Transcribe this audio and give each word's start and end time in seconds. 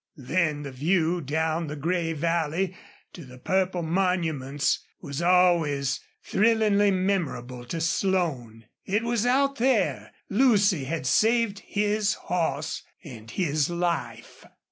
Then 0.17 0.63
the 0.63 0.71
view 0.71 1.21
down 1.21 1.67
the 1.67 1.75
gray 1.75 2.11
valley 2.13 2.75
to 3.13 3.23
the 3.23 3.37
purple 3.37 3.83
monuments 3.83 4.79
was 4.99 5.21
always 5.21 5.99
thrillingly 6.23 6.89
memorable 6.89 7.65
to 7.65 7.79
Slone. 7.79 8.65
It 8.83 9.03
was 9.03 9.27
out 9.27 9.57
there 9.57 10.11
Lucy 10.27 10.85
had 10.85 11.05
saved 11.05 11.59
his 11.59 12.15
horse 12.15 12.81
and 13.03 13.29
his 13.29 13.69
life. 13.69 14.43